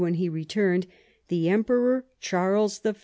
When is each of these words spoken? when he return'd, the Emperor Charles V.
when 0.01 0.15
he 0.15 0.27
return'd, 0.27 0.87
the 1.27 1.47
Emperor 1.47 2.03
Charles 2.19 2.79
V. 2.79 2.93